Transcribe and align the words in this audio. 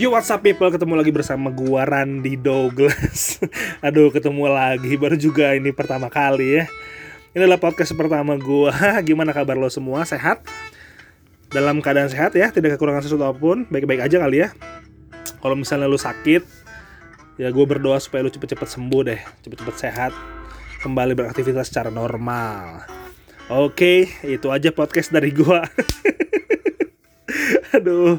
Yo 0.00 0.08
what's 0.08 0.32
up 0.32 0.40
people? 0.40 0.72
Ketemu 0.72 0.96
lagi 0.96 1.12
bersama 1.12 1.52
gua 1.52 1.84
Randy 1.84 2.32
Douglas. 2.32 3.36
Aduh 3.84 4.08
ketemu 4.08 4.48
lagi. 4.48 4.96
Baru 4.96 5.12
juga 5.12 5.52
ini 5.52 5.76
pertama 5.76 6.08
kali 6.08 6.56
ya. 6.56 6.64
Ini 7.36 7.44
adalah 7.44 7.60
podcast 7.60 7.92
pertama 7.92 8.40
gua. 8.40 8.72
Gimana 9.04 9.36
kabar 9.36 9.60
lo 9.60 9.68
semua? 9.68 10.00
Sehat? 10.08 10.40
Dalam 11.52 11.84
keadaan 11.84 12.08
sehat 12.08 12.32
ya? 12.32 12.48
Tidak 12.48 12.80
kekurangan 12.80 13.04
sesuatu 13.04 13.28
apa 13.28 13.36
pun? 13.36 13.68
Baik-baik 13.68 14.00
aja 14.00 14.24
kali 14.24 14.48
ya? 14.48 14.56
Kalau 15.44 15.52
misalnya 15.52 15.84
lu 15.84 16.00
sakit 16.00 16.48
Ya 17.36 17.52
gue 17.52 17.64
berdoa 17.68 18.00
supaya 18.00 18.24
lu 18.24 18.32
cepet-cepet 18.32 18.72
sembuh 18.72 19.04
deh. 19.04 19.20
Cepet-cepet 19.44 19.76
sehat. 19.76 20.16
Kembali 20.80 21.12
beraktivitas 21.12 21.68
secara 21.68 21.92
normal. 21.92 22.88
Oke 23.52 24.08
itu 24.24 24.48
aja 24.48 24.72
podcast 24.72 25.12
dari 25.12 25.28
gua. 25.28 25.60
Aduh, 27.76 28.16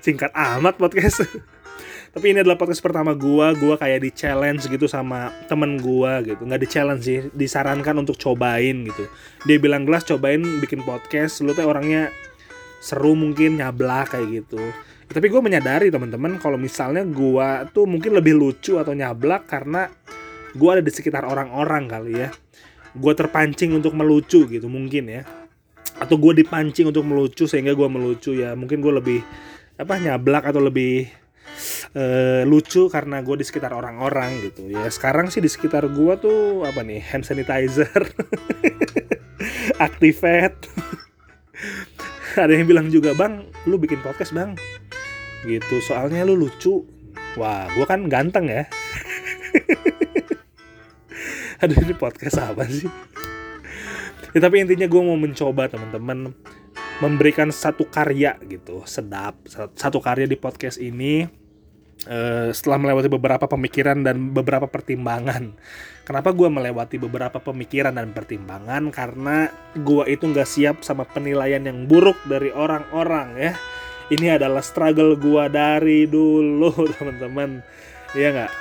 singkat 0.00 0.32
amat 0.32 0.80
podcast. 0.80 1.24
Tapi 2.14 2.34
ini 2.34 2.42
adalah 2.42 2.58
podcast 2.58 2.82
pertama 2.82 3.14
gua, 3.14 3.54
gua 3.54 3.78
kayak 3.78 4.02
di 4.02 4.10
challenge 4.10 4.66
gitu 4.66 4.90
sama 4.90 5.30
temen 5.46 5.78
gua 5.78 6.18
gitu. 6.26 6.42
Nggak 6.42 6.60
di 6.66 6.68
challenge 6.68 7.02
sih, 7.06 7.20
disarankan 7.30 8.02
untuk 8.02 8.18
cobain 8.18 8.82
gitu. 8.82 9.06
Dia 9.46 9.56
bilang 9.62 9.86
gelas 9.86 10.02
cobain 10.02 10.42
bikin 10.58 10.82
podcast, 10.82 11.38
lu 11.46 11.54
tuh 11.54 11.70
orangnya 11.70 12.10
seru 12.82 13.14
mungkin 13.14 13.62
nyablak 13.62 14.18
kayak 14.18 14.26
gitu. 14.42 14.58
Ya, 15.06 15.12
tapi 15.14 15.26
gue 15.26 15.42
menyadari 15.42 15.90
teman-teman 15.90 16.42
kalau 16.42 16.58
misalnya 16.58 17.06
gua 17.06 17.66
tuh 17.70 17.86
mungkin 17.86 18.18
lebih 18.18 18.34
lucu 18.34 18.74
atau 18.74 18.90
nyablak 18.90 19.46
karena 19.46 19.86
gua 20.58 20.78
ada 20.78 20.82
di 20.82 20.90
sekitar 20.90 21.22
orang-orang 21.22 21.86
kali 21.86 22.12
ya. 22.26 22.34
Gua 22.98 23.14
terpancing 23.14 23.70
untuk 23.70 23.94
melucu 23.94 24.50
gitu 24.50 24.66
mungkin 24.66 25.06
ya 25.06 25.22
atau 26.00 26.16
gue 26.16 26.40
dipancing 26.40 26.88
untuk 26.88 27.04
melucu 27.04 27.44
sehingga 27.44 27.76
gue 27.76 27.88
melucu 27.92 28.32
ya 28.32 28.56
mungkin 28.56 28.80
gue 28.80 28.88
lebih 28.88 29.20
apa 29.80 29.96
nyablak 29.96 30.44
atau 30.44 30.60
lebih 30.60 31.08
uh, 31.96 32.44
lucu 32.44 32.92
karena 32.92 33.24
gue 33.24 33.40
di 33.40 33.46
sekitar 33.48 33.72
orang-orang 33.72 34.44
gitu. 34.44 34.68
Ya 34.68 34.84
sekarang 34.92 35.32
sih 35.32 35.40
di 35.40 35.48
sekitar 35.48 35.88
gue 35.88 36.12
tuh 36.20 36.68
apa 36.68 36.84
nih 36.84 37.00
hand 37.00 37.24
sanitizer 37.24 38.12
activate 39.86 40.68
ada 42.44 42.52
yang 42.52 42.68
bilang 42.68 42.92
juga 42.92 43.16
bang 43.16 43.48
lu 43.64 43.80
bikin 43.80 44.04
podcast 44.04 44.36
bang. 44.36 44.52
Gitu 45.48 45.80
soalnya 45.80 46.28
lu 46.28 46.36
lucu. 46.36 46.84
Wah 47.40 47.72
gue 47.72 47.86
kan 47.88 48.04
ganteng 48.12 48.52
ya. 48.52 48.68
Aduh 51.64 51.76
ini 51.80 51.96
podcast 51.96 52.36
apa 52.40 52.68
sih? 52.68 52.88
Ya 54.30 54.38
tapi 54.44 54.62
intinya 54.62 54.86
gue 54.86 55.02
mau 55.02 55.18
mencoba 55.18 55.66
teman-teman 55.66 56.30
memberikan 57.00 57.48
satu 57.48 57.88
karya 57.88 58.36
gitu 58.44 58.84
sedap 58.84 59.40
satu 59.72 59.98
karya 60.04 60.28
di 60.28 60.36
podcast 60.36 60.76
ini 60.76 61.24
uh, 62.04 62.48
setelah 62.52 62.76
melewati 62.76 63.08
beberapa 63.08 63.48
pemikiran 63.48 64.04
dan 64.04 64.36
beberapa 64.36 64.68
pertimbangan. 64.68 65.56
Kenapa 66.04 66.34
gue 66.36 66.48
melewati 66.48 66.96
beberapa 67.00 67.40
pemikiran 67.40 67.96
dan 67.96 68.12
pertimbangan? 68.12 68.92
Karena 68.92 69.48
gue 69.76 70.04
itu 70.12 70.28
nggak 70.28 70.48
siap 70.48 70.76
sama 70.84 71.08
penilaian 71.08 71.64
yang 71.64 71.88
buruk 71.88 72.20
dari 72.28 72.52
orang-orang 72.52 73.28
ya. 73.36 73.52
Ini 74.10 74.36
adalah 74.42 74.60
struggle 74.60 75.16
gue 75.16 75.44
dari 75.48 76.04
dulu 76.04 76.72
teman-teman. 76.98 77.64
Iya 78.12 78.28
nggak? 78.34 78.52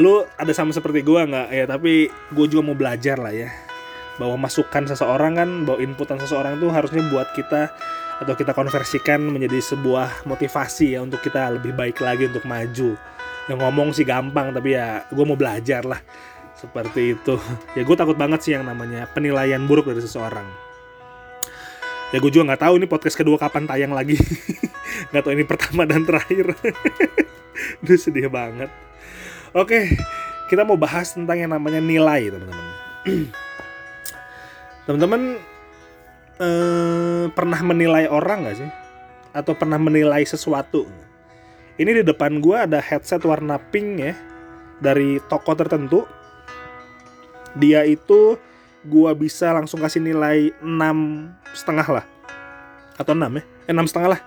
Lu 0.00 0.24
ada 0.24 0.52
sama 0.56 0.72
seperti 0.72 1.04
gue 1.04 1.20
nggak? 1.28 1.48
Ya 1.52 1.64
tapi 1.68 2.08
gue 2.08 2.46
juga 2.50 2.62
mau 2.64 2.76
belajar 2.76 3.20
lah 3.20 3.36
ya 3.36 3.69
bahwa 4.16 4.46
masukan 4.48 4.88
seseorang 4.88 5.32
kan 5.38 5.48
bahwa 5.68 5.78
inputan 5.84 6.18
seseorang 6.18 6.58
itu 6.58 6.66
harusnya 6.72 7.02
buat 7.12 7.30
kita 7.36 7.70
atau 8.20 8.34
kita 8.36 8.52
konversikan 8.52 9.22
menjadi 9.32 9.60
sebuah 9.60 10.28
motivasi 10.28 10.98
ya 10.98 11.00
untuk 11.00 11.24
kita 11.24 11.56
lebih 11.56 11.72
baik 11.72 12.00
lagi 12.02 12.28
untuk 12.28 12.44
maju. 12.44 12.96
Yang 13.48 13.58
ngomong 13.58 13.88
sih 13.96 14.04
gampang 14.04 14.52
tapi 14.52 14.76
ya 14.76 15.04
gue 15.08 15.24
mau 15.24 15.38
belajar 15.38 15.86
lah. 15.86 16.00
Seperti 16.56 17.16
itu. 17.16 17.40
Ya 17.72 17.82
gue 17.86 17.96
takut 17.96 18.18
banget 18.20 18.40
sih 18.44 18.52
yang 18.52 18.68
namanya 18.68 19.08
penilaian 19.10 19.64
buruk 19.64 19.88
dari 19.88 20.04
seseorang. 20.04 20.44
Ya 22.12 22.18
gue 22.20 22.28
juga 22.28 22.52
nggak 22.52 22.62
tahu 22.66 22.74
ini 22.76 22.86
podcast 22.90 23.16
kedua 23.16 23.40
kapan 23.40 23.64
tayang 23.70 23.94
lagi. 23.94 24.18
Nggak 25.14 25.22
tahu 25.22 25.32
ini 25.32 25.44
pertama 25.46 25.82
dan 25.86 26.02
terakhir. 26.02 26.52
Duh 27.86 27.96
sedih 27.96 28.28
banget. 28.28 28.68
Oke 29.54 29.96
kita 30.50 30.66
mau 30.66 30.74
bahas 30.74 31.14
tentang 31.14 31.38
yang 31.38 31.54
namanya 31.54 31.78
nilai 31.78 32.26
teman-teman 32.26 32.66
teman-teman 34.90 35.38
eh, 36.42 37.30
pernah 37.30 37.60
menilai 37.62 38.10
orang 38.10 38.42
gak 38.50 38.58
sih? 38.58 38.70
Atau 39.30 39.54
pernah 39.54 39.78
menilai 39.78 40.26
sesuatu? 40.26 40.82
Ini 41.78 42.02
di 42.02 42.04
depan 42.04 42.42
gue 42.42 42.58
ada 42.58 42.82
headset 42.82 43.22
warna 43.22 43.62
pink 43.70 44.02
ya 44.02 44.18
dari 44.82 45.22
toko 45.30 45.54
tertentu. 45.54 46.02
Dia 47.54 47.86
itu 47.86 48.34
gue 48.82 49.10
bisa 49.14 49.54
langsung 49.54 49.78
kasih 49.78 50.02
nilai 50.02 50.50
enam 50.58 51.30
setengah 51.54 52.02
lah. 52.02 52.04
Atau 52.98 53.14
enam 53.14 53.38
ya? 53.38 53.42
Eh, 53.70 53.72
enam 53.72 53.86
setengah 53.86 54.18
lah. 54.18 54.20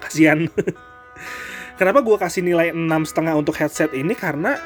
Kasihan. 0.00 0.48
Kenapa 1.78 2.00
gue 2.00 2.16
kasih 2.16 2.40
nilai 2.40 2.72
enam 2.72 3.04
setengah 3.04 3.36
untuk 3.36 3.60
headset 3.60 3.92
ini? 3.92 4.16
Karena 4.16 4.56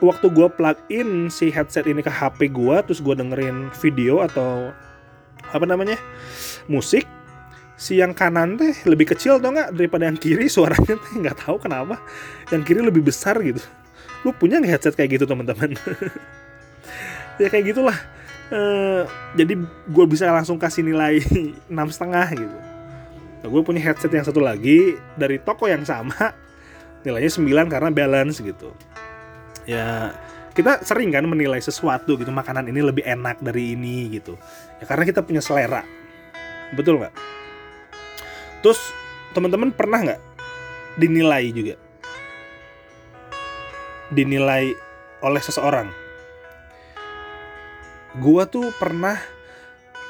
waktu 0.00 0.26
gue 0.32 0.48
plug 0.48 0.76
in 0.88 1.28
si 1.28 1.52
headset 1.52 1.84
ini 1.84 2.00
ke 2.00 2.08
HP 2.08 2.48
gue 2.52 2.76
terus 2.88 3.04
gue 3.04 3.12
dengerin 3.12 3.68
video 3.80 4.24
atau 4.24 4.72
apa 5.50 5.64
namanya 5.64 6.00
musik 6.68 7.04
si 7.80 7.96
yang 7.96 8.12
kanan 8.12 8.60
teh 8.60 8.76
lebih 8.84 9.12
kecil 9.16 9.40
atau 9.40 9.52
enggak 9.52 9.72
daripada 9.72 10.04
yang 10.04 10.20
kiri 10.20 10.52
suaranya 10.52 11.00
teh? 11.00 11.12
Nggak 11.16 11.48
tahu 11.48 11.56
kenapa. 11.56 11.96
Yang 12.52 12.62
kiri 12.68 12.80
lebih 12.84 13.00
besar 13.00 13.40
gitu. 13.40 13.64
Lu 14.20 14.36
punya 14.36 14.60
nggak 14.60 14.76
headset 14.76 14.94
kayak 14.96 15.20
gitu 15.20 15.24
teman-teman? 15.24 15.76
Ya 17.40 17.48
kayak 17.48 17.72
gitulah. 17.72 17.96
Uh, 18.52 19.08
jadi 19.32 19.56
gue 19.64 20.04
bisa 20.04 20.28
langsung 20.28 20.60
kasih 20.60 20.84
nilai 20.84 21.24
enam 21.72 21.88
setengah 21.88 22.28
gitu. 22.36 22.58
Nah, 23.40 23.48
gue 23.48 23.62
punya 23.64 23.80
headset 23.80 24.12
yang 24.12 24.28
satu 24.28 24.44
lagi 24.44 25.00
dari 25.16 25.40
toko 25.40 25.64
yang 25.64 25.80
sama 25.88 26.36
nilainya 27.00 27.32
9 27.32 27.72
karena 27.72 27.88
balance 27.88 28.44
gitu 28.44 28.76
ya 29.68 30.14
kita 30.50 30.82
sering 30.82 31.14
kan 31.14 31.24
menilai 31.24 31.62
sesuatu 31.62 32.18
gitu 32.18 32.28
makanan 32.28 32.66
ini 32.68 32.82
lebih 32.82 33.06
enak 33.06 33.38
dari 33.40 33.78
ini 33.78 34.10
gitu. 34.18 34.34
Ya 34.82 34.84
karena 34.84 35.06
kita 35.06 35.22
punya 35.22 35.38
selera. 35.40 35.86
Betul 36.74 37.00
nggak? 37.00 37.14
Terus 38.60 38.80
teman-teman 39.32 39.70
pernah 39.72 39.98
nggak 40.04 40.20
dinilai 40.98 41.44
juga? 41.54 41.74
Dinilai 44.10 44.74
oleh 45.22 45.42
seseorang? 45.42 45.88
Gua 48.18 48.42
tuh 48.44 48.74
pernah 48.74 49.14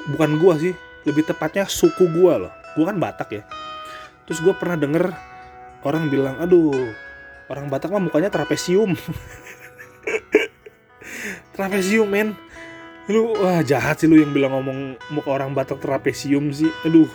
bukan 0.09 0.41
gua 0.41 0.57
sih 0.57 0.73
lebih 1.05 1.21
tepatnya 1.29 1.69
suku 1.69 2.09
gua 2.09 2.49
loh. 2.49 2.53
Gua 2.73 2.89
kan 2.89 2.97
Batak 2.97 3.29
ya. 3.29 3.43
Terus 4.25 4.41
gua 4.41 4.57
pernah 4.57 4.75
denger 4.75 5.13
orang 5.85 6.09
bilang 6.09 6.37
aduh 6.41 6.73
orang 7.51 7.67
Batak 7.67 7.91
mah 7.91 7.99
mukanya 7.99 8.31
trapesium. 8.31 8.95
Trapesium 11.55 12.07
men. 12.07 12.39
Lu 13.11 13.35
wah 13.35 13.59
jahat 13.59 13.99
sih 13.99 14.07
lu 14.07 14.15
yang 14.15 14.31
bilang 14.31 14.55
ngomong 14.55 14.95
muka 15.11 15.29
orang 15.29 15.51
Batak 15.51 15.83
trapesium 15.83 16.55
sih. 16.55 16.71
Aduh. 16.87 17.11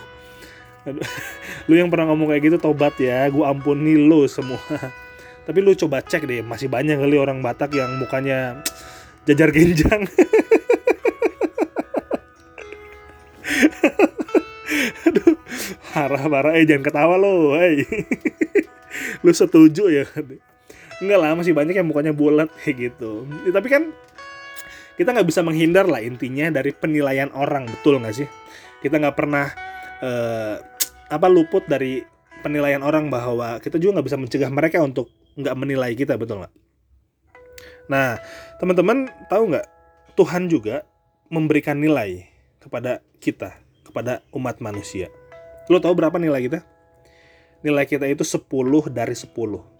Aduh. 0.85 1.03
Lu 1.67 1.75
yang 1.75 1.91
pernah 1.91 2.13
ngomong 2.13 2.31
kayak 2.31 2.43
gitu 2.47 2.57
tobat 2.61 2.95
ya. 3.01 3.27
Gua 3.27 3.51
ampuni 3.51 3.99
lu 3.99 4.23
semua. 4.29 4.61
Tapi 5.47 5.59
lu 5.59 5.75
coba 5.75 5.99
cek 5.99 6.23
deh 6.23 6.39
masih 6.43 6.71
banyak 6.71 6.95
kali 6.95 7.19
orang 7.19 7.43
Batak 7.43 7.75
yang 7.75 7.99
mukanya 7.99 8.63
jajar 9.27 9.51
genjang. 9.51 10.07
Aduh. 15.07 15.35
Parah 15.91 16.23
parah 16.29 16.53
eh 16.53 16.63
jangan 16.63 16.83
ketawa 16.85 17.17
lo 17.17 17.57
hey. 17.57 17.81
Lu 19.21 19.31
setuju 19.33 19.89
ya? 19.89 20.05
Enggak 20.97 21.19
lah 21.21 21.37
masih 21.37 21.53
banyak 21.53 21.77
yang 21.77 21.87
mukanya 21.87 22.13
bulat 22.13 22.49
kayak 22.61 22.75
gitu. 22.89 23.25
Ya, 23.45 23.51
tapi 23.53 23.67
kan 23.69 23.93
kita 24.97 25.13
nggak 25.13 25.27
bisa 25.29 25.45
menghindar 25.45 25.85
lah 25.85 26.01
intinya 26.01 26.49
dari 26.49 26.73
penilaian 26.73 27.29
orang 27.37 27.69
betul 27.69 28.01
nggak 28.01 28.15
sih? 28.17 28.27
Kita 28.81 28.97
nggak 28.97 29.15
pernah 29.17 29.45
uh, 30.01 30.57
apa 31.07 31.27
luput 31.29 31.65
dari 31.69 32.01
penilaian 32.41 32.81
orang 32.81 33.13
bahwa 33.13 33.61
kita 33.61 33.77
juga 33.77 34.01
nggak 34.01 34.07
bisa 34.09 34.17
mencegah 34.17 34.49
mereka 34.49 34.81
untuk 34.81 35.13
nggak 35.37 35.55
menilai 35.57 35.93
kita 35.93 36.17
betul 36.17 36.41
nggak? 36.41 36.53
Nah 37.93 38.17
teman-teman 38.57 39.09
tahu 39.29 39.53
nggak? 39.53 39.67
Tuhan 40.17 40.49
juga 40.49 40.81
memberikan 41.29 41.77
nilai 41.77 42.25
kepada 42.57 43.05
kita 43.21 43.53
kepada 43.85 44.25
umat 44.33 44.57
manusia. 44.65 45.13
Lo 45.69 45.77
tahu 45.77 45.93
berapa 45.93 46.17
nilai 46.17 46.41
kita 46.49 46.65
nilai 47.67 47.83
kita 47.83 48.07
itu 48.07 48.23
10 48.23 48.47
dari 48.87 49.11
10 49.11 49.77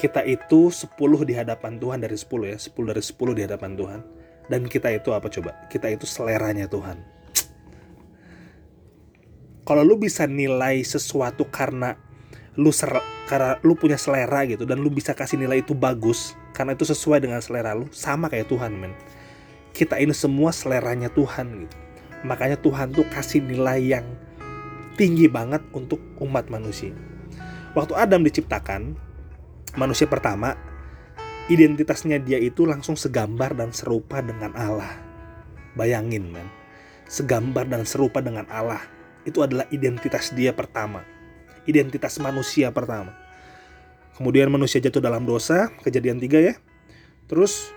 kita 0.00 0.24
itu 0.24 0.72
10 0.72 0.96
di 1.28 1.36
hadapan 1.36 1.76
Tuhan 1.76 2.00
dari 2.00 2.16
10 2.16 2.48
ya. 2.48 2.56
10 2.56 2.88
dari 2.88 3.04
10 3.04 3.36
di 3.36 3.42
hadapan 3.44 3.76
Tuhan. 3.76 4.00
Dan 4.48 4.64
kita 4.64 4.88
itu 4.88 5.12
apa 5.12 5.28
coba? 5.28 5.68
Kita 5.68 5.92
itu 5.92 6.08
seleranya 6.08 6.64
Tuhan. 6.72 7.04
Kalau 9.68 9.84
lu 9.84 10.00
bisa 10.00 10.24
nilai 10.24 10.80
sesuatu 10.80 11.44
karena 11.52 12.00
lu 12.56 12.72
ser 12.72 12.96
karena 13.28 13.60
lu 13.62 13.78
punya 13.78 13.94
selera 13.94 14.42
gitu 14.48 14.66
dan 14.66 14.82
lu 14.82 14.90
bisa 14.90 15.14
kasih 15.14 15.38
nilai 15.38 15.62
itu 15.62 15.70
bagus 15.70 16.34
karena 16.50 16.74
itu 16.74 16.82
sesuai 16.82 17.22
dengan 17.22 17.38
selera 17.38 17.78
lu 17.78 17.86
sama 17.92 18.26
kayak 18.32 18.48
Tuhan 18.48 18.72
men. 18.74 18.96
Kita 19.70 20.00
ini 20.00 20.16
semua 20.16 20.50
seleranya 20.50 21.12
Tuhan 21.12 21.68
gitu. 21.68 21.76
Makanya 22.24 22.56
Tuhan 22.58 22.90
tuh 22.90 23.06
kasih 23.12 23.44
nilai 23.44 23.78
yang 23.84 24.06
tinggi 24.98 25.26
banget 25.30 25.62
untuk 25.74 26.00
umat 26.22 26.50
manusia. 26.50 26.94
Waktu 27.76 27.94
Adam 27.94 28.26
diciptakan 28.26 28.98
manusia 29.78 30.10
pertama 30.10 30.58
identitasnya 31.50 32.22
dia 32.22 32.38
itu 32.38 32.62
langsung 32.62 32.94
segambar 32.94 33.58
dan 33.58 33.74
serupa 33.74 34.22
dengan 34.22 34.54
Allah. 34.54 34.90
Bayangin 35.74 36.30
men. 36.30 36.46
Segambar 37.10 37.66
dan 37.66 37.82
serupa 37.82 38.22
dengan 38.22 38.46
Allah. 38.46 38.78
Itu 39.26 39.42
adalah 39.42 39.66
identitas 39.74 40.30
dia 40.30 40.54
pertama. 40.54 41.02
Identitas 41.66 42.18
manusia 42.22 42.70
pertama. 42.70 43.14
Kemudian 44.14 44.46
manusia 44.46 44.78
jatuh 44.78 45.02
dalam 45.02 45.26
dosa, 45.26 45.74
kejadian 45.82 46.22
tiga 46.22 46.38
ya. 46.38 46.54
Terus 47.26 47.74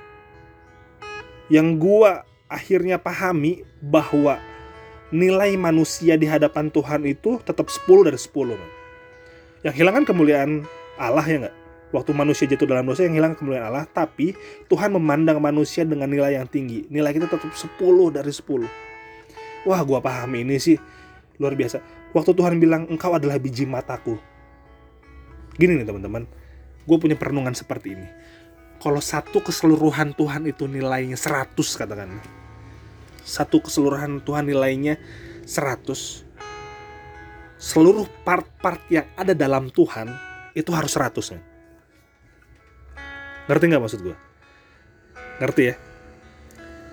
yang 1.50 1.81
gua 1.81 2.25
akhirnya 2.45 3.01
pahami 3.01 3.65
bahwa 3.81 4.38
nilai 5.13 5.54
manusia 5.56 6.18
di 6.18 6.25
hadapan 6.25 6.74
Tuhan 6.74 7.06
itu 7.06 7.38
tetap 7.45 7.69
10 7.69 8.10
dari 8.10 8.18
10. 8.18 8.57
Man. 8.57 8.71
Yang 9.62 9.75
hilang 9.77 9.94
kan 10.01 10.06
kemuliaan 10.10 10.51
Allah 10.98 11.24
ya 11.24 11.38
nggak? 11.48 11.56
Waktu 11.94 12.12
manusia 12.18 12.50
jatuh 12.50 12.65
dalam 12.65 12.89
dosa 12.89 13.06
yang 13.06 13.13
hilang 13.13 13.38
kemuliaan 13.38 13.69
Allah, 13.69 13.86
tapi 13.86 14.33
Tuhan 14.65 14.98
memandang 14.98 15.38
manusia 15.38 15.86
dengan 15.86 16.10
nilai 16.10 16.42
yang 16.42 16.50
tinggi. 16.50 16.89
Nilai 16.89 17.13
kita 17.13 17.30
tetap 17.30 17.54
10 17.54 18.10
dari 18.10 18.33
10. 18.33 18.65
Wah, 19.69 19.80
gua 19.86 20.01
pahami 20.01 20.42
ini 20.42 20.57
sih 20.57 20.75
luar 21.42 21.57
biasa 21.57 21.81
waktu 22.13 22.31
Tuhan 22.33 22.62
bilang 22.62 22.86
engkau 22.89 23.13
adalah 23.13 23.42
biji 23.42 23.65
mataku 23.65 24.18
gini 25.57 25.77
nih 25.81 25.86
teman-teman 25.86 26.30
gue 26.86 26.98
punya 26.98 27.18
perenungan 27.18 27.57
seperti 27.57 27.98
ini 27.98 28.07
kalau 28.77 29.01
satu 29.01 29.42
keseluruhan 29.42 30.13
Tuhan 30.13 30.45
itu 30.45 30.69
nilainya 30.69 31.18
100 31.18 31.57
katakan 31.57 32.10
satu 33.23 33.63
keseluruhan 33.63 34.19
Tuhan 34.21 34.47
nilainya 34.47 34.99
100 35.47 36.27
seluruh 37.55 38.03
part-part 38.27 38.83
yang 38.91 39.07
ada 39.15 39.31
dalam 39.31 39.71
Tuhan 39.71 40.11
itu 40.51 40.67
harus 40.75 40.91
100 40.91 41.15
nih. 41.15 41.43
ngerti 43.47 43.63
nggak 43.71 43.83
maksud 43.83 43.99
gue 44.03 44.15
ngerti 45.39 45.63
ya? 45.71 45.75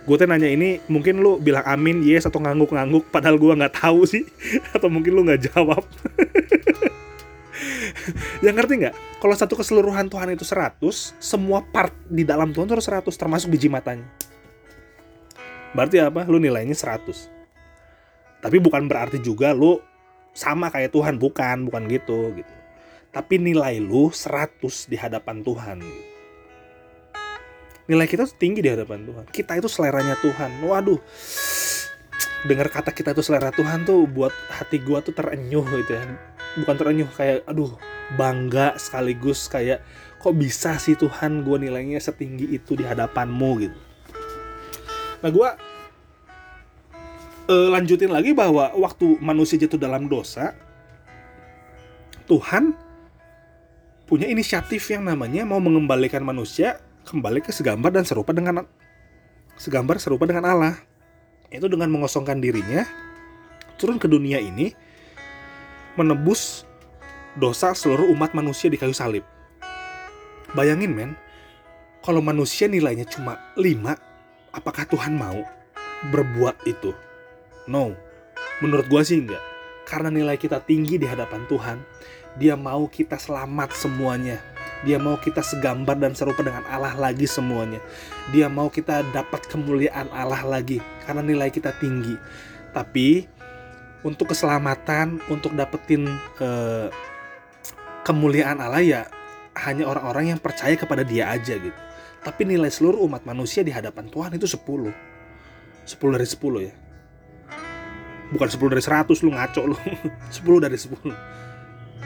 Gue 0.09 0.17
tuh 0.17 0.27
nanya 0.27 0.49
ini 0.49 0.81
mungkin 0.88 1.21
lu 1.21 1.37
bilang 1.38 1.62
amin 1.69 2.03
yes 2.03 2.25
atau 2.25 2.41
ngangguk-ngangguk 2.41 3.12
padahal 3.12 3.37
gue 3.37 3.53
nggak 3.53 3.75
tahu 3.79 4.09
sih 4.09 4.25
atau 4.75 4.88
mungkin 4.88 5.12
lu 5.15 5.23
nggak 5.26 5.53
jawab. 5.53 5.85
Yang 8.44 8.55
ngerti 8.56 8.75
nggak? 8.81 8.94
Kalau 9.21 9.35
satu 9.37 9.55
keseluruhan 9.61 10.09
Tuhan 10.09 10.33
itu 10.33 10.47
100 10.47 10.81
semua 11.21 11.61
part 11.61 11.93
di 12.09 12.25
dalam 12.25 12.50
Tuhan 12.50 12.67
itu 12.67 12.75
harus 12.81 12.88
100 12.88 13.12
termasuk 13.12 13.53
biji 13.53 13.69
matanya 13.69 14.09
berarti 15.77 16.03
apa 16.03 16.27
lu 16.27 16.43
nilainya 16.43 16.75
100 16.75 18.43
tapi 18.43 18.57
bukan 18.59 18.89
berarti 18.91 19.23
juga 19.23 19.53
lu 19.53 19.79
sama 20.35 20.71
kayak 20.71 20.95
Tuhan 20.95 21.19
bukan 21.19 21.67
bukan 21.69 21.83
gitu 21.91 22.35
gitu 22.35 22.55
tapi 23.11 23.43
nilai 23.43 23.83
lu 23.83 24.11
100 24.11 24.61
di 24.87 24.97
hadapan 24.97 25.43
Tuhan 25.43 25.79
nilai 27.91 28.07
kita 28.07 28.23
tinggi 28.39 28.63
di 28.63 28.71
hadapan 28.71 29.03
Tuhan. 29.03 29.25
Kita 29.35 29.59
itu 29.59 29.67
seleranya 29.67 30.15
Tuhan. 30.23 30.63
Waduh, 30.63 31.03
dengar 32.47 32.71
kata 32.71 32.95
kita 32.95 33.11
itu 33.11 33.27
selera 33.27 33.51
Tuhan 33.51 33.83
tuh 33.83 34.07
buat 34.07 34.31
hati 34.47 34.79
gua 34.79 35.03
tuh 35.03 35.11
terenyuh 35.11 35.67
gitu 35.67 35.99
ya. 35.99 36.03
Bukan 36.63 36.75
terenyuh 36.79 37.11
kayak, 37.11 37.43
aduh, 37.51 37.75
bangga 38.15 38.79
sekaligus 38.79 39.51
kayak 39.51 39.83
kok 40.23 40.39
bisa 40.39 40.79
sih 40.79 40.95
Tuhan 40.95 41.43
gua 41.43 41.59
nilainya 41.59 41.99
setinggi 41.99 42.55
itu 42.55 42.79
di 42.79 42.87
hadapanmu 42.87 43.51
gitu. 43.59 43.79
Nah 45.21 45.31
gua 45.33 45.57
uh, 47.49 47.69
lanjutin 47.73 48.09
lagi 48.13 48.33
bahwa 48.33 48.73
waktu 48.77 49.21
manusia 49.21 49.61
jatuh 49.61 49.77
dalam 49.77 50.09
dosa, 50.09 50.57
Tuhan 52.25 52.73
punya 54.09 54.27
inisiatif 54.27 54.91
yang 54.91 55.07
namanya 55.07 55.47
mau 55.47 55.63
mengembalikan 55.63 56.25
manusia 56.25 56.81
kembali 57.07 57.45
ke 57.45 57.55
segambar 57.55 57.95
dan 57.95 58.05
serupa 58.05 58.35
dengan 58.35 58.65
segambar 59.61 60.01
serupa 60.01 60.25
dengan 60.25 60.49
Allah. 60.49 60.75
Itu 61.51 61.67
dengan 61.67 61.91
mengosongkan 61.91 62.39
dirinya 62.39 62.87
turun 63.81 63.97
ke 63.97 64.07
dunia 64.07 64.37
ini 64.39 64.77
menebus 65.97 66.69
dosa 67.41 67.73
seluruh 67.73 68.13
umat 68.13 68.37
manusia 68.37 68.69
di 68.69 68.77
kayu 68.77 68.93
salib. 68.93 69.25
Bayangin 70.53 70.93
men, 70.93 71.11
kalau 72.05 72.21
manusia 72.21 72.69
nilainya 72.69 73.09
cuma 73.09 73.39
5, 73.57 74.10
apakah 74.50 74.87
Tuhan 74.87 75.14
mau 75.17 75.43
berbuat 76.11 76.67
itu? 76.67 76.94
No. 77.70 77.94
Menurut 78.61 78.87
gua 78.91 79.02
sih 79.02 79.20
enggak. 79.20 79.43
Karena 79.88 80.12
nilai 80.12 80.38
kita 80.38 80.62
tinggi 80.62 81.00
di 81.00 81.06
hadapan 81.08 81.49
Tuhan, 81.50 81.79
dia 82.38 82.55
mau 82.55 82.87
kita 82.87 83.19
selamat 83.19 83.75
semuanya 83.75 84.38
dia 84.81 84.97
mau 84.97 85.20
kita 85.20 85.44
segambar 85.44 85.97
dan 86.00 86.17
serupa 86.17 86.41
dengan 86.41 86.64
Allah 86.69 86.97
lagi 86.97 87.29
semuanya. 87.29 87.81
Dia 88.32 88.49
mau 88.49 88.73
kita 88.73 89.05
dapat 89.12 89.44
kemuliaan 89.49 90.08
Allah 90.08 90.41
lagi 90.44 90.81
karena 91.05 91.20
nilai 91.20 91.52
kita 91.52 91.76
tinggi. 91.76 92.17
Tapi 92.73 93.29
untuk 94.00 94.32
keselamatan, 94.32 95.20
untuk 95.29 95.52
dapetin 95.52 96.08
uh, 96.41 96.88
kemuliaan 98.08 98.56
Allah 98.56 98.81
ya 98.81 99.00
hanya 99.69 99.85
orang-orang 99.85 100.32
yang 100.32 100.41
percaya 100.41 100.73
kepada 100.81 101.05
Dia 101.05 101.29
aja 101.29 101.61
gitu. 101.61 101.76
Tapi 102.21 102.43
nilai 102.45 102.69
seluruh 102.69 103.01
umat 103.09 103.25
manusia 103.25 103.65
di 103.65 103.73
hadapan 103.73 104.09
Tuhan 104.13 104.37
itu 104.37 104.45
10. 104.45 104.61
10 104.61 106.15
dari 106.15 106.27
10 106.29 106.69
ya. 106.69 106.75
Bukan 108.31 108.49
10 108.49 108.73
dari 108.73 108.83
100 108.85 109.25
lu 109.25 109.31
ngaco 109.33 109.63
lu. 109.65 109.77
10 110.37 110.65
dari 110.65 110.79
10 110.79 111.41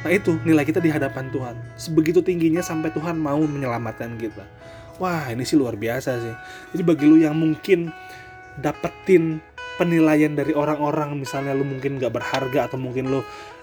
Nah 0.05 0.13
itu 0.13 0.37
nilai 0.45 0.69
kita 0.69 0.85
di 0.85 0.93
hadapan 0.93 1.33
Tuhan. 1.33 1.57
Sebegitu 1.81 2.21
tingginya 2.21 2.61
sampai 2.61 2.93
Tuhan 2.93 3.17
mau 3.17 3.41
menyelamatkan 3.41 4.21
kita. 4.21 4.45
Wah 5.01 5.33
ini 5.33 5.49
sih 5.49 5.57
luar 5.57 5.81
biasa 5.81 6.21
sih. 6.21 6.35
Jadi 6.77 6.83
bagi 6.85 7.05
lu 7.09 7.17
yang 7.25 7.33
mungkin 7.35 7.89
dapetin 8.61 9.41
penilaian 9.81 10.37
dari 10.37 10.55
orang-orang 10.55 11.19
misalnya 11.19 11.57
lu 11.57 11.67
mungkin 11.67 11.99
gak 11.99 12.15
berharga 12.15 12.71
atau 12.71 12.79
mungkin 12.79 13.11
lu 13.11 13.21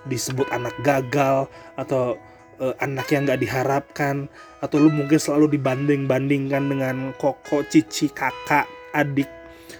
disebut 0.09 0.50
anak 0.51 0.75
gagal 0.83 1.48
atau 1.77 2.19
uh, 2.62 2.77
anak 2.80 3.10
yang 3.12 3.25
gak 3.25 3.41
diharapkan 3.41 4.30
atau 4.62 4.77
lu 4.77 4.94
mungkin 4.94 5.18
selalu 5.18 5.58
dibanding-bandingkan 5.58 6.63
dengan 6.70 6.96
koko, 7.18 7.65
cici, 7.68 8.13
kakak, 8.13 8.70
adik 8.94 9.27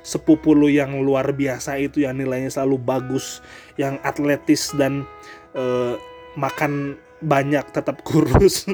sepupu 0.02 0.58
lu 0.58 0.66
yang 0.66 0.98
luar 1.06 1.30
biasa 1.30 1.78
itu 1.78 2.04
yang 2.04 2.18
nilainya 2.18 2.50
selalu 2.50 2.82
bagus, 2.82 3.40
yang 3.78 4.02
atletis 4.02 4.74
dan 4.74 5.06
uh, 5.54 5.94
makan 6.34 6.98
banyak 7.22 7.64
tetap 7.70 8.02
kurus 8.08 8.66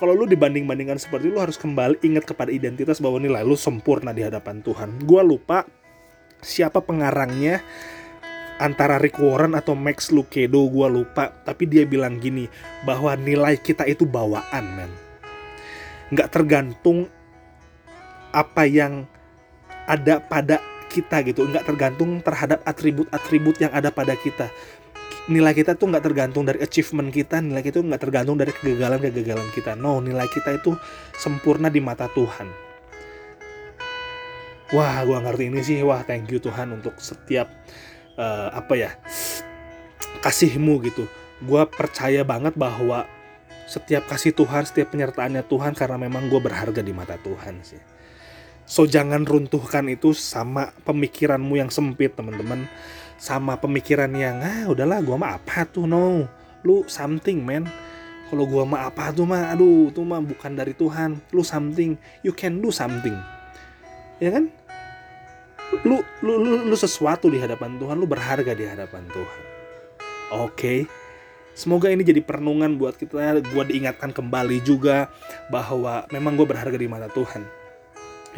kalau 0.00 0.16
lu 0.16 0.24
dibanding-bandingkan 0.24 0.96
seperti 0.96 1.28
lu 1.28 1.36
harus 1.44 1.60
kembali 1.60 2.00
ingat 2.00 2.24
kepada 2.24 2.48
identitas 2.48 3.04
bahwa 3.04 3.20
nilai 3.20 3.44
lu 3.44 3.52
sempurna 3.52 4.16
di 4.16 4.24
hadapan 4.24 4.64
Tuhan. 4.64 5.04
Gua 5.04 5.20
lupa 5.20 5.68
siapa 6.40 6.80
pengarangnya 6.80 7.60
antara 8.60 9.00
Rick 9.00 9.16
Warren 9.16 9.56
atau 9.56 9.72
Max 9.72 10.12
Lucado 10.12 10.68
gua 10.68 10.92
lupa. 10.92 11.32
Tapi 11.42 11.64
dia 11.64 11.88
bilang 11.88 12.20
gini 12.20 12.46
bahwa 12.84 13.16
nilai 13.16 13.56
kita 13.56 13.88
itu 13.88 14.04
bawaan 14.04 14.64
men. 14.76 14.92
Nggak 16.12 16.28
tergantung 16.28 17.08
apa 18.30 18.68
yang 18.68 19.08
ada 19.88 20.20
pada 20.20 20.60
kita 20.92 21.24
gitu. 21.24 21.48
Nggak 21.48 21.64
tergantung 21.66 22.20
terhadap 22.20 22.60
atribut-atribut 22.68 23.56
yang 23.58 23.72
ada 23.72 23.88
pada 23.88 24.12
kita. 24.14 24.52
Nilai 25.30 25.56
kita 25.56 25.74
tuh 25.78 25.88
nggak 25.88 26.04
tergantung 26.04 26.44
dari 26.44 26.60
achievement 26.60 27.08
kita 27.12 27.38
nilai 27.38 27.62
kita 27.62 27.80
nggak 27.80 28.02
tergantung 28.02 28.36
dari 28.36 28.52
kegagalan-kegagalan 28.52 29.48
kita. 29.56 29.72
No 29.74 29.98
nilai 30.04 30.28
kita 30.28 30.60
itu 30.60 30.76
sempurna 31.16 31.72
di 31.72 31.80
mata 31.80 32.06
Tuhan. 32.12 32.46
Wah 34.70 35.02
gua 35.02 35.18
ngerti 35.22 35.44
ini 35.50 35.60
sih. 35.62 35.78
Wah 35.82 36.02
thank 36.06 36.30
you 36.30 36.38
Tuhan 36.38 36.70
untuk 36.74 36.98
setiap 36.98 37.50
uh, 38.20 38.52
apa 38.52 38.74
ya 38.76 38.90
kasihmu 40.20 40.84
gitu. 40.84 41.08
Gua 41.40 41.64
percaya 41.64 42.20
banget 42.20 42.52
bahwa 42.52 43.08
setiap 43.64 44.04
kasih 44.10 44.36
Tuhan 44.36 44.66
setiap 44.66 44.92
penyertaannya 44.92 45.46
Tuhan 45.46 45.78
karena 45.78 45.94
memang 45.94 46.26
gue 46.26 46.42
berharga 46.42 46.82
di 46.82 46.90
mata 46.90 47.14
Tuhan 47.22 47.62
sih. 47.62 47.78
So 48.66 48.82
jangan 48.86 49.22
runtuhkan 49.22 49.86
itu 49.86 50.10
sama 50.10 50.74
pemikiranmu 50.82 51.54
yang 51.54 51.70
sempit 51.70 52.18
teman-teman. 52.18 52.66
Sama 53.14 53.58
pemikiran 53.58 54.10
yang 54.14 54.42
ah 54.42 54.66
udahlah 54.70 54.98
gua 55.02 55.16
mah 55.18 55.30
apa 55.38 55.66
tuh 55.70 55.86
no? 55.86 56.26
Lu 56.66 56.82
something 56.86 57.42
man. 57.42 57.66
Kalau 58.30 58.46
gua 58.46 58.62
mah 58.62 58.86
apa 58.86 59.10
tuh 59.10 59.26
mah 59.26 59.50
aduh 59.50 59.90
tuh 59.90 60.06
mah 60.06 60.22
bukan 60.22 60.54
dari 60.54 60.74
Tuhan. 60.74 61.18
Lu 61.34 61.42
something. 61.42 61.98
You 62.22 62.30
can 62.30 62.62
do 62.62 62.70
something. 62.70 63.18
Ya 64.22 64.34
kan 64.34 64.54
lu 65.86 66.02
lu 66.26 66.32
lu, 66.42 66.56
lu 66.66 66.76
sesuatu 66.76 67.30
di 67.30 67.38
hadapan 67.38 67.78
Tuhan 67.78 67.96
lu 67.96 68.06
berharga 68.10 68.52
di 68.52 68.66
hadapan 68.66 69.06
Tuhan 69.10 69.50
Oke. 70.30 70.86
Semoga 71.58 71.90
ini 71.90 72.06
jadi 72.06 72.22
perenungan 72.22 72.78
buat 72.78 72.94
kita, 72.94 73.42
gue 73.42 73.64
diingatkan 73.66 74.14
kembali 74.14 74.62
juga 74.62 75.10
bahwa 75.50 76.06
memang 76.14 76.38
gue 76.38 76.46
berharga 76.46 76.78
di 76.78 76.86
mata 76.86 77.10
Tuhan. 77.10 77.42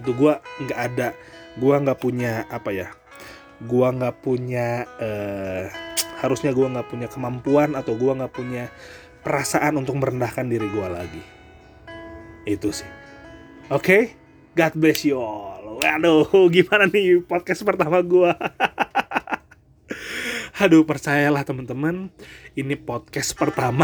Itu 0.01 0.17
gue 0.17 0.33
nggak 0.41 0.81
ada, 0.81 1.13
gue 1.61 1.75
nggak 1.77 2.01
punya 2.01 2.49
apa 2.49 2.73
ya, 2.73 2.89
gue 3.61 3.89
nggak 3.93 4.25
punya, 4.25 4.89
eh, 4.97 5.69
harusnya 6.25 6.57
gue 6.57 6.65
nggak 6.65 6.89
punya 6.89 7.07
kemampuan 7.13 7.77
atau 7.77 7.93
gue 7.93 8.13
nggak 8.17 8.33
punya 8.33 8.73
perasaan 9.21 9.77
untuk 9.77 10.01
merendahkan 10.01 10.49
diri 10.49 10.67
gue 10.73 10.89
lagi. 10.89 11.23
Itu 12.49 12.73
sih. 12.73 12.89
Oke, 13.69 14.17
God 14.57 14.73
bless 14.81 15.05
you 15.05 15.21
all. 15.21 15.52
Waduh, 15.83 16.31
gimana 16.47 16.87
nih 16.87 17.19
podcast 17.27 17.67
pertama 17.67 17.99
gue? 18.07 18.31
Aduh 20.63 20.87
percayalah 20.87 21.43
teman-teman, 21.43 22.07
ini 22.55 22.79
podcast 22.79 23.35
pertama. 23.35 23.83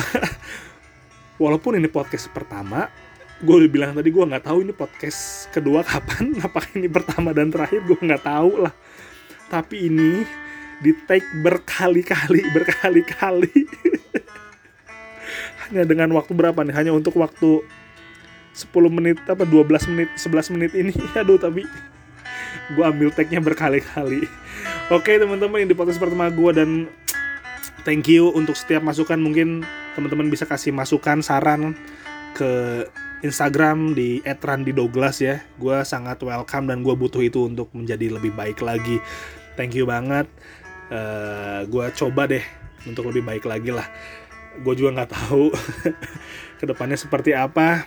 Walaupun 1.43 1.75
ini 1.75 1.91
podcast 1.91 2.31
pertama, 2.31 2.87
gue 3.43 3.51
udah 3.51 3.67
bilang 3.67 3.91
tadi 3.99 4.15
gue 4.15 4.23
nggak 4.31 4.47
tahu 4.47 4.63
ini 4.63 4.71
podcast 4.71 5.51
kedua 5.51 5.83
kapan. 5.83 6.39
Apakah 6.47 6.71
ini 6.79 6.87
pertama 6.87 7.35
dan 7.35 7.51
terakhir 7.51 7.83
gue 7.83 7.99
nggak 7.99 8.23
tahu 8.23 8.63
lah. 8.63 8.75
Tapi 9.51 9.91
ini 9.91 10.23
di 10.79 10.95
take 11.03 11.27
berkali-kali, 11.43 12.47
berkali-kali. 12.55 13.59
Hanya 15.67 15.83
dengan 15.83 16.15
waktu 16.15 16.31
berapa 16.31 16.63
nih? 16.63 16.79
Hanya 16.79 16.93
untuk 16.95 17.19
waktu 17.19 17.67
10 18.59 18.75
menit 18.91 19.23
apa 19.31 19.47
12 19.47 19.95
menit 19.95 20.11
11 20.19 20.55
menit 20.59 20.73
ini. 20.75 20.95
Aduh 21.21 21.39
tapi 21.39 21.63
gue 22.75 22.85
ambil 22.85 23.15
tag-nya 23.15 23.39
berkali-kali. 23.39 24.27
Oke 24.91 25.15
teman-teman 25.17 25.63
ini 25.63 25.73
podcast 25.79 26.03
pertama 26.03 26.27
gue 26.29 26.51
dan 26.51 26.71
thank 27.87 28.11
you 28.11 28.35
untuk 28.35 28.59
setiap 28.59 28.83
masukan. 28.83 29.17
Mungkin 29.17 29.63
teman-teman 29.95 30.27
bisa 30.27 30.43
kasih 30.45 30.75
masukan 30.75 31.23
saran 31.23 31.79
ke 32.35 32.85
Instagram 33.23 33.95
di 33.95 34.23
@randy_douglas 34.27 35.23
ya. 35.23 35.43
Gue 35.57 35.83
sangat 35.87 36.19
welcome 36.23 36.67
dan 36.67 36.83
gue 36.83 36.95
butuh 36.99 37.23
itu 37.23 37.47
untuk 37.47 37.71
menjadi 37.75 38.19
lebih 38.19 38.35
baik 38.35 38.59
lagi. 38.63 38.99
Thank 39.55 39.79
you 39.79 39.87
banget. 39.87 40.27
Uh, 40.89 41.67
gue 41.69 41.85
coba 41.95 42.27
deh 42.27 42.43
untuk 42.87 43.11
lebih 43.11 43.23
baik 43.23 43.45
lagi 43.47 43.71
lah. 43.71 43.87
Gue 44.63 44.75
juga 44.75 44.99
nggak 44.99 45.11
tahu 45.15 45.51
ke 46.59 46.65
depannya 46.67 46.99
seperti 46.99 47.35
apa 47.35 47.87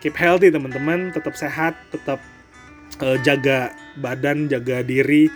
keep 0.00 0.14
healthy 0.18 0.48
teman-teman. 0.50 1.10
Tetap 1.14 1.34
sehat 1.34 1.78
tetap 1.90 2.22
uh, 3.02 3.16
jaga 3.22 3.74
badan 3.98 4.46
jaga 4.50 4.82
diri. 4.82 5.30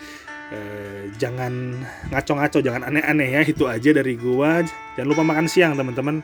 Uh, 0.53 1.09
jangan 1.17 1.81
ngaco-ngaco 2.13 2.61
jangan 2.61 2.89
aneh-aneh 2.89 3.41
ya. 3.41 3.43
Itu 3.47 3.69
aja 3.69 3.91
dari 3.95 4.19
gua. 4.19 4.63
Jangan 4.99 5.09
lupa 5.09 5.23
makan 5.25 5.47
siang 5.47 5.75
teman-teman. 5.79 6.21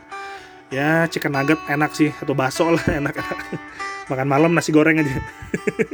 Ya 0.69 1.09
chicken 1.09 1.33
nugget 1.33 1.57
enak 1.65 1.97
sih 1.97 2.13
atau 2.21 2.37
bakso 2.37 2.69
lah 2.69 2.85
enak-enak 3.01 3.41
makan 4.09 4.29
malam 4.29 4.53
nasi 4.53 4.73
goreng 4.73 5.01
aja. 5.01 5.17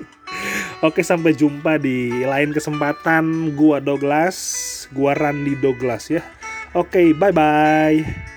Oke 0.87 1.07
sampai 1.07 1.35
jumpa 1.35 1.79
di 1.79 2.27
lain 2.27 2.51
kesempatan. 2.51 3.55
Gua 3.55 3.79
Douglas 3.79 4.37
gua 4.91 5.15
Randy 5.15 5.55
Douglas 5.59 6.11
ya. 6.11 6.23
Oke 6.75 7.15
bye 7.15 7.31
bye 7.31 8.34